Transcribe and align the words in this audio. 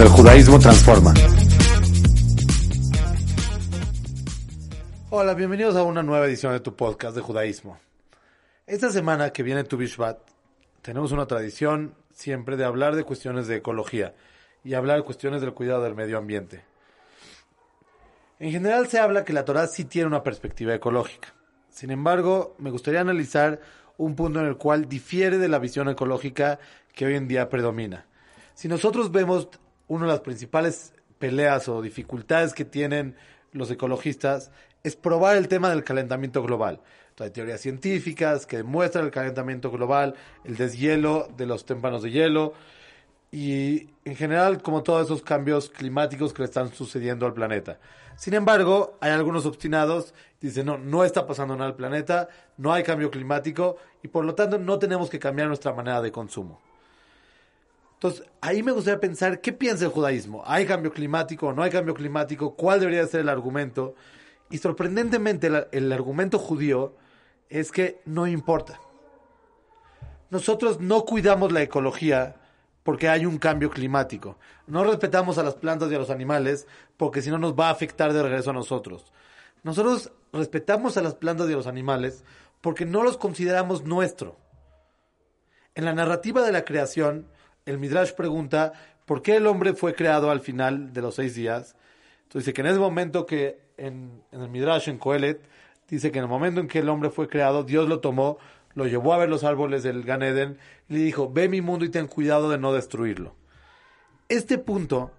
el 0.00 0.08
judaísmo 0.08 0.58
transforma. 0.58 1.12
Hola, 5.10 5.34
bienvenidos 5.34 5.76
a 5.76 5.82
una 5.82 6.02
nueva 6.02 6.24
edición 6.24 6.54
de 6.54 6.60
tu 6.60 6.74
podcast 6.74 7.14
de 7.14 7.20
judaísmo. 7.20 7.78
Esta 8.66 8.90
semana 8.90 9.30
que 9.30 9.42
viene 9.42 9.64
tu 9.64 9.76
Bishvat, 9.76 10.18
tenemos 10.80 11.12
una 11.12 11.26
tradición 11.26 11.94
siempre 12.14 12.56
de 12.56 12.64
hablar 12.64 12.96
de 12.96 13.04
cuestiones 13.04 13.46
de 13.46 13.56
ecología 13.56 14.14
y 14.64 14.72
hablar 14.72 14.96
de 14.96 15.04
cuestiones 15.04 15.42
del 15.42 15.52
cuidado 15.52 15.82
del 15.82 15.94
medio 15.94 16.16
ambiente. 16.16 16.64
En 18.38 18.52
general 18.52 18.88
se 18.88 19.00
habla 19.00 19.26
que 19.26 19.34
la 19.34 19.44
Torah 19.44 19.66
sí 19.66 19.84
tiene 19.84 20.06
una 20.06 20.22
perspectiva 20.22 20.74
ecológica. 20.74 21.34
Sin 21.68 21.90
embargo, 21.90 22.54
me 22.56 22.70
gustaría 22.70 23.02
analizar 23.02 23.60
un 23.98 24.16
punto 24.16 24.40
en 24.40 24.46
el 24.46 24.56
cual 24.56 24.88
difiere 24.88 25.36
de 25.36 25.48
la 25.48 25.58
visión 25.58 25.90
ecológica 25.90 26.58
que 26.94 27.04
hoy 27.04 27.16
en 27.16 27.28
día 27.28 27.50
predomina. 27.50 28.06
Si 28.54 28.66
nosotros 28.66 29.12
vemos 29.12 29.48
una 29.90 30.06
de 30.06 30.12
las 30.12 30.20
principales 30.20 30.94
peleas 31.18 31.68
o 31.68 31.82
dificultades 31.82 32.54
que 32.54 32.64
tienen 32.64 33.16
los 33.50 33.72
ecologistas 33.72 34.52
es 34.84 34.94
probar 34.94 35.36
el 35.36 35.48
tema 35.48 35.68
del 35.68 35.82
calentamiento 35.82 36.42
global. 36.44 36.80
hay 37.18 37.30
teorías 37.30 37.60
científicas 37.60 38.46
que 38.46 38.58
demuestran 38.58 39.04
el 39.04 39.10
calentamiento 39.10 39.68
global, 39.70 40.14
el 40.44 40.56
deshielo 40.56 41.28
de 41.36 41.44
los 41.44 41.66
témpanos 41.66 42.02
de 42.02 42.12
hielo 42.12 42.54
y 43.32 43.88
en 44.04 44.14
general 44.14 44.62
como 44.62 44.84
todos 44.84 45.06
esos 45.06 45.22
cambios 45.22 45.68
climáticos 45.68 46.32
que 46.32 46.42
le 46.42 46.46
están 46.46 46.72
sucediendo 46.72 47.26
al 47.26 47.34
planeta. 47.34 47.80
Sin 48.16 48.34
embargo, 48.34 48.96
hay 49.00 49.10
algunos 49.10 49.44
obstinados 49.44 50.14
que 50.40 50.46
dicen, 50.46 50.66
no, 50.66 50.78
no 50.78 51.02
está 51.02 51.26
pasando 51.26 51.56
nada 51.56 51.68
al 51.68 51.76
planeta, 51.76 52.28
no 52.58 52.72
hay 52.72 52.84
cambio 52.84 53.10
climático 53.10 53.76
y 54.04 54.08
por 54.08 54.24
lo 54.24 54.36
tanto 54.36 54.56
no 54.56 54.78
tenemos 54.78 55.10
que 55.10 55.18
cambiar 55.18 55.48
nuestra 55.48 55.72
manera 55.72 56.00
de 56.00 56.12
consumo. 56.12 56.60
Entonces, 58.02 58.26
ahí 58.40 58.62
me 58.62 58.72
gustaría 58.72 58.98
pensar, 58.98 59.42
¿qué 59.42 59.52
piensa 59.52 59.84
el 59.84 59.90
judaísmo? 59.90 60.42
¿Hay 60.46 60.64
cambio 60.64 60.90
climático 60.90 61.48
o 61.48 61.52
no 61.52 61.62
hay 61.62 61.70
cambio 61.70 61.92
climático? 61.92 62.56
¿Cuál 62.56 62.80
debería 62.80 63.06
ser 63.06 63.20
el 63.20 63.28
argumento? 63.28 63.94
Y 64.48 64.56
sorprendentemente, 64.56 65.50
el, 65.70 65.92
argumento 65.92 66.38
judío 66.38 66.96
es 67.50 67.70
que 67.70 68.00
no 68.06 68.26
importa. 68.26 68.80
Nosotros 70.30 70.80
no 70.80 71.04
cuidamos 71.04 71.52
la 71.52 71.60
ecología 71.60 72.36
porque 72.84 73.10
hay 73.10 73.26
un 73.26 73.36
cambio 73.36 73.68
climático. 73.68 74.38
No 74.66 74.82
respetamos 74.82 75.36
a 75.36 75.42
las 75.42 75.56
plantas 75.56 75.92
y 75.92 75.94
a 75.94 75.98
los 75.98 76.08
animales 76.08 76.66
porque 76.96 77.20
si 77.20 77.28
no 77.28 77.36
nos 77.36 77.52
va 77.52 77.68
a 77.68 77.72
afectar 77.72 78.14
de 78.14 78.22
regreso 78.22 78.48
a 78.48 78.54
nosotros. 78.54 79.12
Nosotros 79.62 80.10
respetamos 80.32 80.96
a 80.96 81.02
las 81.02 81.16
plantas 81.16 81.50
y 81.50 81.52
a 81.52 81.56
los 81.56 81.66
animales 81.66 82.24
porque 82.62 82.86
no 82.86 83.02
los 83.02 83.18
consideramos 83.18 83.84
nuestro. 83.84 84.38
En 85.74 85.84
la 85.84 85.92
narrativa 85.92 86.40
de 86.40 86.52
la 86.52 86.64
creación, 86.64 87.26
el 87.70 87.78
Midrash 87.78 88.12
pregunta 88.12 88.72
por 89.06 89.22
qué 89.22 89.36
el 89.36 89.46
hombre 89.46 89.74
fue 89.74 89.94
creado 89.94 90.30
al 90.30 90.40
final 90.40 90.92
de 90.92 91.02
los 91.02 91.14
seis 91.14 91.34
días. 91.34 91.74
Entonces 92.24 92.46
dice 92.46 92.52
que 92.52 92.60
en 92.60 92.66
ese 92.68 92.78
momento 92.78 93.26
que 93.26 93.60
en, 93.76 94.22
el 94.32 94.48
Midrash, 94.48 94.88
en 94.88 94.98
Coelet, 94.98 95.40
dice 95.88 96.12
que 96.12 96.18
en 96.18 96.24
el 96.24 96.30
momento 96.30 96.60
en 96.60 96.68
que 96.68 96.80
el 96.80 96.88
hombre 96.88 97.10
fue 97.10 97.28
creado, 97.28 97.64
Dios 97.64 97.88
lo 97.88 98.00
tomó, 98.00 98.38
lo 98.74 98.86
llevó 98.86 99.12
a 99.12 99.18
ver 99.18 99.28
los 99.28 99.42
árboles 99.42 99.82
del 99.82 100.04
Gan 100.04 100.22
Eden 100.22 100.58
y 100.88 100.94
le 100.94 101.00
dijo, 101.00 101.30
ve 101.32 101.48
mi 101.48 101.60
mundo 101.60 101.84
y 101.84 101.88
ten 101.88 102.06
cuidado 102.06 102.50
de 102.50 102.58
no 102.58 102.72
destruirlo. 102.72 103.34
Este 104.28 104.58
punto, 104.58 105.10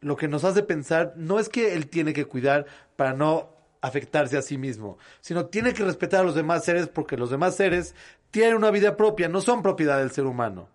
lo 0.00 0.16
que 0.16 0.28
nos 0.28 0.44
hace 0.44 0.62
pensar, 0.62 1.14
no 1.16 1.38
es 1.38 1.48
que 1.48 1.74
él 1.74 1.88
tiene 1.88 2.12
que 2.12 2.26
cuidar 2.26 2.66
para 2.96 3.14
no 3.14 3.48
afectarse 3.80 4.36
a 4.36 4.42
sí 4.42 4.58
mismo, 4.58 4.98
sino 5.20 5.46
tiene 5.46 5.72
que 5.72 5.82
respetar 5.84 6.20
a 6.20 6.24
los 6.24 6.34
demás 6.34 6.64
seres 6.64 6.88
porque 6.88 7.16
los 7.16 7.30
demás 7.30 7.56
seres 7.56 7.94
tienen 8.30 8.54
una 8.54 8.70
vida 8.70 8.96
propia, 8.96 9.28
no 9.28 9.40
son 9.40 9.62
propiedad 9.62 9.98
del 9.98 10.10
ser 10.10 10.26
humano. 10.26 10.68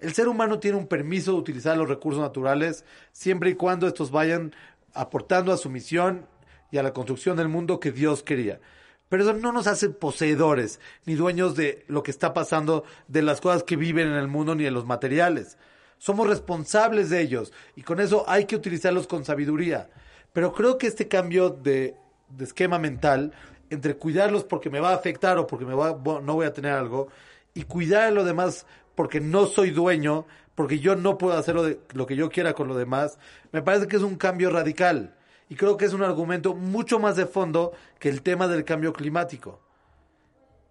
El 0.00 0.14
ser 0.14 0.28
humano 0.28 0.60
tiene 0.60 0.76
un 0.76 0.86
permiso 0.86 1.32
de 1.32 1.38
utilizar 1.38 1.76
los 1.76 1.88
recursos 1.88 2.22
naturales 2.22 2.84
siempre 3.12 3.50
y 3.50 3.54
cuando 3.54 3.88
estos 3.88 4.10
vayan 4.10 4.54
aportando 4.94 5.52
a 5.52 5.56
su 5.56 5.70
misión 5.70 6.26
y 6.70 6.78
a 6.78 6.82
la 6.82 6.92
construcción 6.92 7.36
del 7.36 7.48
mundo 7.48 7.80
que 7.80 7.92
Dios 7.92 8.22
quería. 8.22 8.60
Pero 9.08 9.22
eso 9.22 9.32
no 9.32 9.52
nos 9.52 9.66
hace 9.66 9.88
poseedores 9.88 10.80
ni 11.06 11.14
dueños 11.14 11.56
de 11.56 11.84
lo 11.88 12.02
que 12.02 12.10
está 12.10 12.34
pasando, 12.34 12.84
de 13.08 13.22
las 13.22 13.40
cosas 13.40 13.62
que 13.62 13.76
viven 13.76 14.08
en 14.08 14.14
el 14.14 14.28
mundo 14.28 14.54
ni 14.54 14.64
de 14.64 14.70
los 14.70 14.84
materiales. 14.84 15.56
Somos 15.98 16.28
responsables 16.28 17.10
de 17.10 17.20
ellos 17.20 17.52
y 17.74 17.82
con 17.82 18.00
eso 18.00 18.24
hay 18.28 18.44
que 18.44 18.54
utilizarlos 18.54 19.06
con 19.06 19.24
sabiduría. 19.24 19.88
Pero 20.32 20.52
creo 20.52 20.78
que 20.78 20.86
este 20.86 21.08
cambio 21.08 21.50
de, 21.50 21.96
esquema 22.38 22.78
mental 22.78 23.32
entre 23.70 23.96
cuidarlos 23.96 24.44
porque 24.44 24.70
me 24.70 24.80
va 24.80 24.90
a 24.90 24.94
afectar 24.94 25.38
o 25.38 25.46
porque 25.46 25.64
me 25.64 25.74
va, 25.74 25.90
no 25.90 26.34
voy 26.34 26.46
a 26.46 26.52
tener 26.52 26.72
algo 26.72 27.08
y 27.54 27.62
cuidar 27.62 28.04
a 28.04 28.10
lo 28.10 28.24
demás 28.24 28.66
porque 28.98 29.20
no 29.20 29.46
soy 29.46 29.70
dueño, 29.70 30.26
porque 30.56 30.80
yo 30.80 30.96
no 30.96 31.18
puedo 31.18 31.38
hacer 31.38 31.54
lo, 31.54 32.06
que 32.08 32.16
yo 32.16 32.30
quiera 32.30 32.52
con 32.52 32.66
lo 32.66 32.76
demás, 32.76 33.16
me 33.52 33.62
parece 33.62 33.86
que 33.86 33.94
es 33.94 34.02
un 34.02 34.16
cambio 34.16 34.50
radical. 34.50 35.14
Y 35.48 35.54
creo 35.54 35.76
que 35.76 35.84
es 35.84 35.92
un 35.92 36.02
argumento 36.02 36.52
mucho 36.52 36.98
más 36.98 37.14
de 37.14 37.24
fondo 37.24 37.70
que 38.00 38.08
el 38.08 38.22
tema 38.22 38.48
del 38.48 38.64
cambio 38.64 38.92
climático. 38.92 39.60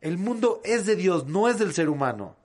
El 0.02 0.18
mundo 0.18 0.60
es 0.66 0.86
de 0.86 0.98
Dios, 0.98 1.28
no 1.28 1.48
es 1.48 1.58
del 1.58 1.74
ser 1.74 1.88
humano. 1.88 2.36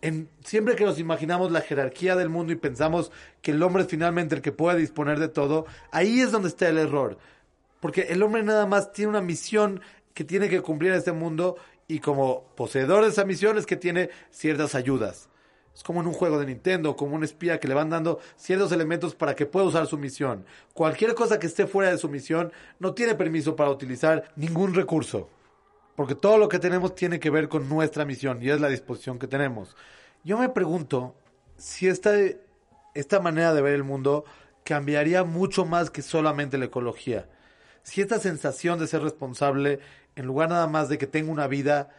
En, 0.00 0.30
siempre 0.42 0.74
que 0.74 0.86
nos 0.86 0.98
imaginamos 0.98 1.52
la 1.52 1.60
jerarquía 1.60 2.16
del 2.16 2.30
mundo 2.30 2.54
y 2.54 2.56
pensamos 2.56 3.12
que 3.42 3.50
el 3.50 3.62
hombre 3.62 3.82
es 3.82 3.90
finalmente 3.90 4.34
el 4.34 4.40
que 4.40 4.52
puede 4.52 4.78
disponer 4.78 5.18
de 5.18 5.28
todo, 5.28 5.66
ahí 5.92 6.20
es 6.20 6.32
donde 6.32 6.48
está 6.48 6.66
el 6.66 6.78
error. 6.78 7.18
Porque 7.78 8.06
el 8.08 8.22
hombre 8.22 8.42
nada 8.42 8.64
más 8.64 8.90
tiene 8.90 9.10
una 9.10 9.20
misión 9.20 9.82
que 10.14 10.24
tiene 10.24 10.48
que 10.48 10.62
cumplir 10.62 10.92
en 10.92 10.96
este 10.96 11.12
mundo 11.12 11.56
y 11.90 11.98
como 11.98 12.44
poseedor 12.54 13.02
de 13.02 13.10
esa 13.10 13.24
misión 13.24 13.58
es 13.58 13.66
que 13.66 13.76
tiene 13.76 14.10
ciertas 14.30 14.76
ayudas. 14.76 15.28
Es 15.74 15.82
como 15.82 16.00
en 16.00 16.06
un 16.06 16.12
juego 16.12 16.38
de 16.38 16.46
Nintendo, 16.46 16.94
como 16.94 17.16
un 17.16 17.24
espía 17.24 17.58
que 17.58 17.66
le 17.66 17.74
van 17.74 17.90
dando 17.90 18.20
ciertos 18.36 18.70
elementos 18.70 19.16
para 19.16 19.34
que 19.34 19.44
pueda 19.44 19.66
usar 19.66 19.86
su 19.88 19.98
misión. 19.98 20.44
Cualquier 20.72 21.14
cosa 21.14 21.40
que 21.40 21.48
esté 21.48 21.66
fuera 21.66 21.90
de 21.90 21.98
su 21.98 22.08
misión 22.08 22.52
no 22.78 22.94
tiene 22.94 23.16
permiso 23.16 23.56
para 23.56 23.70
utilizar 23.70 24.30
ningún 24.36 24.74
recurso. 24.74 25.28
Porque 25.96 26.14
todo 26.14 26.38
lo 26.38 26.48
que 26.48 26.60
tenemos 26.60 26.94
tiene 26.94 27.18
que 27.18 27.30
ver 27.30 27.48
con 27.48 27.68
nuestra 27.68 28.04
misión 28.04 28.40
y 28.40 28.50
es 28.50 28.60
la 28.60 28.68
disposición 28.68 29.18
que 29.18 29.26
tenemos. 29.26 29.76
Yo 30.22 30.38
me 30.38 30.48
pregunto 30.48 31.16
si 31.56 31.88
esta, 31.88 32.12
esta 32.94 33.18
manera 33.18 33.52
de 33.52 33.62
ver 33.62 33.74
el 33.74 33.84
mundo 33.84 34.24
cambiaría 34.62 35.24
mucho 35.24 35.64
más 35.64 35.90
que 35.90 36.02
solamente 36.02 36.56
la 36.56 36.66
ecología. 36.66 37.28
Si 37.82 38.00
esta 38.00 38.18
sensación 38.18 38.78
de 38.78 38.86
ser 38.86 39.02
responsable 39.02 39.80
en 40.16 40.26
lugar 40.26 40.48
nada 40.48 40.66
más 40.66 40.88
de 40.88 40.98
que 40.98 41.06
tengo 41.06 41.32
una 41.32 41.46
vida 41.46 41.90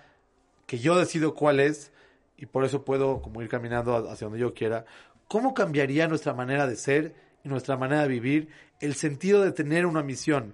que 0.68 0.80
yo 0.80 0.98
decido 0.98 1.34
cuál 1.34 1.60
es 1.60 1.92
y 2.38 2.46
por 2.46 2.64
eso 2.66 2.86
puedo 2.86 3.22
como 3.22 3.42
ir 3.42 3.50
caminando 3.50 3.96
hacia 4.10 4.26
donde 4.26 4.40
yo 4.40 4.54
quiera, 4.54 4.86
¿cómo 5.28 5.54
cambiaría 5.54 6.08
nuestra 6.08 6.34
manera 6.34 6.68
de 6.68 6.76
ser 6.76 7.16
y 7.44 7.50
nuestra 7.50 7.78
manera 7.78 8.04
de 8.04 8.08
vivir 8.08 8.50
el 8.80 8.96
sentido 8.96 9.42
de 9.42 9.52
tener 9.52 9.86
una 9.86 10.04
misión? 10.04 10.54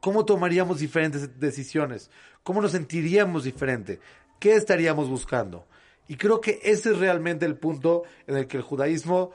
¿Cómo 0.00 0.24
tomaríamos 0.24 0.78
diferentes 0.78 1.40
decisiones? 1.40 2.10
¿Cómo 2.42 2.60
nos 2.60 2.72
sentiríamos 2.72 3.44
diferente? 3.44 4.00
¿Qué 4.38 4.54
estaríamos 4.54 5.08
buscando? 5.08 5.66
Y 6.08 6.16
creo 6.16 6.40
que 6.40 6.60
ese 6.62 6.90
es 6.90 6.98
realmente 6.98 7.46
el 7.46 7.56
punto 7.56 8.04
en 8.26 8.36
el 8.36 8.46
que 8.46 8.58
el 8.58 8.62
judaísmo 8.62 9.32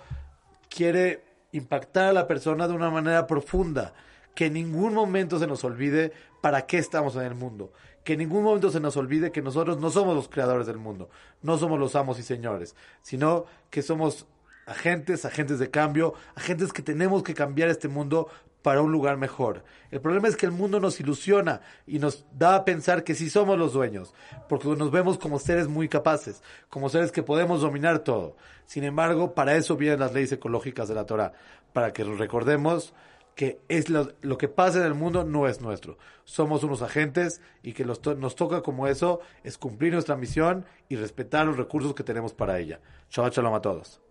quiere 0.69 1.23
impactar 1.51 2.09
a 2.09 2.13
la 2.13 2.27
persona 2.27 2.67
de 2.67 2.73
una 2.73 2.89
manera 2.89 3.27
profunda 3.27 3.93
que 4.35 4.45
en 4.45 4.53
ningún 4.53 4.93
momento 4.93 5.39
se 5.39 5.47
nos 5.47 5.63
olvide 5.63 6.13
para 6.41 6.65
qué 6.65 6.77
estamos 6.77 7.15
en 7.15 7.23
el 7.23 7.35
mundo. 7.35 7.71
Que 8.03 8.13
en 8.13 8.19
ningún 8.19 8.43
momento 8.43 8.71
se 8.71 8.79
nos 8.79 8.97
olvide 8.97 9.31
que 9.31 9.41
nosotros 9.41 9.77
no 9.79 9.89
somos 9.91 10.15
los 10.15 10.27
creadores 10.27 10.65
del 10.65 10.77
mundo, 10.77 11.09
no 11.41 11.57
somos 11.57 11.79
los 11.79 11.95
amos 11.95 12.17
y 12.17 12.23
señores, 12.23 12.75
sino 13.01 13.45
que 13.69 13.81
somos 13.81 14.25
agentes, 14.65 15.25
agentes 15.25 15.59
de 15.59 15.69
cambio, 15.69 16.15
agentes 16.35 16.73
que 16.73 16.81
tenemos 16.81 17.23
que 17.23 17.33
cambiar 17.33 17.69
este 17.69 17.87
mundo 17.87 18.29
para 18.61 18.81
un 18.81 18.91
lugar 18.91 19.17
mejor. 19.17 19.63
El 19.89 20.01
problema 20.01 20.27
es 20.27 20.35
que 20.35 20.45
el 20.45 20.51
mundo 20.51 20.79
nos 20.79 20.99
ilusiona 20.99 21.61
y 21.85 21.99
nos 21.99 22.25
da 22.31 22.55
a 22.55 22.65
pensar 22.65 23.03
que 23.03 23.15
sí 23.15 23.29
somos 23.29 23.57
los 23.57 23.73
dueños, 23.73 24.13
porque 24.47 24.67
nos 24.67 24.91
vemos 24.91 25.17
como 25.17 25.39
seres 25.39 25.67
muy 25.67 25.89
capaces, 25.89 26.41
como 26.69 26.89
seres 26.89 27.11
que 27.11 27.23
podemos 27.23 27.61
dominar 27.61 27.99
todo. 27.99 28.35
Sin 28.65 28.83
embargo, 28.83 29.33
para 29.33 29.55
eso 29.55 29.75
vienen 29.75 29.99
las 29.99 30.13
leyes 30.13 30.31
ecológicas 30.31 30.87
de 30.87 30.95
la 30.95 31.05
Torah, 31.05 31.33
para 31.73 31.93
que 31.93 32.03
recordemos 32.03 32.93
que 33.35 33.59
es 33.69 33.89
lo, 33.89 34.37
que 34.37 34.47
pasa 34.47 34.79
en 34.79 34.85
el 34.85 34.93
mundo 34.93 35.23
no 35.23 35.47
es 35.47 35.61
nuestro. 35.61 35.97
Somos 36.25 36.63
unos 36.63 36.81
agentes 36.81 37.41
y 37.63 37.73
que 37.73 37.85
nos, 37.85 38.05
nos 38.17 38.35
toca 38.35 38.61
como 38.61 38.87
eso 38.87 39.21
es 39.43 39.57
cumplir 39.57 39.93
nuestra 39.93 40.15
misión 40.15 40.65
y 40.89 40.97
respetar 40.97 41.45
los 41.45 41.57
recursos 41.57 41.95
que 41.95 42.03
tenemos 42.03 42.33
para 42.33 42.59
ella. 42.59 42.79
Shabbat 43.09 43.33
shalom 43.33 43.55
a 43.55 43.61
todos. 43.61 44.01